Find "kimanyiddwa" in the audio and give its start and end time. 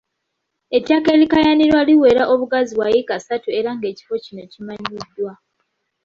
4.51-5.33